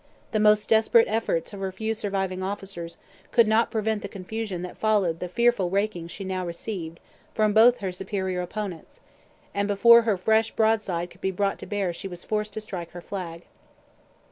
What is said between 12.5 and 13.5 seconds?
to strike her flag.